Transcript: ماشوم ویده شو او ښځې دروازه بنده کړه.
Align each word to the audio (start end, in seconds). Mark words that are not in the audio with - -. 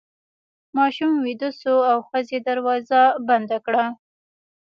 ماشوم 0.77 1.13
ویده 1.25 1.49
شو 1.59 1.75
او 1.91 1.97
ښځې 2.09 2.37
دروازه 2.47 3.01
بنده 3.27 3.57
کړه. 3.65 3.85